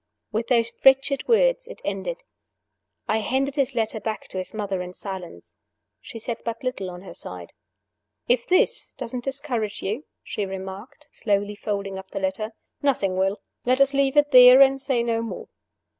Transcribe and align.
With 0.31 0.47
those 0.47 0.71
wretched 0.83 1.27
words 1.27 1.67
it 1.67 1.79
ended. 1.85 2.23
I 3.07 3.19
handed 3.19 3.55
his 3.55 3.75
letter 3.75 3.99
back 3.99 4.27
to 4.29 4.39
his 4.39 4.51
mother 4.51 4.81
in 4.81 4.93
silence. 4.93 5.53
She 6.01 6.17
said 6.17 6.39
but 6.43 6.63
little 6.63 6.89
on 6.89 7.03
her 7.03 7.13
side. 7.13 7.53
"If 8.27 8.47
this 8.47 8.93
doesn't 8.93 9.25
discourage 9.25 9.83
you," 9.83 10.05
she 10.23 10.43
remarked, 10.43 11.07
slowly 11.11 11.53
folding 11.53 11.99
up 11.99 12.09
the 12.09 12.19
letter, 12.19 12.53
"nothing 12.81 13.15
will. 13.15 13.41
Let 13.63 13.79
us 13.79 13.93
leave 13.93 14.17
it 14.17 14.31
there, 14.31 14.59
and 14.59 14.81
say 14.81 15.03
no 15.03 15.21
more." 15.21 15.49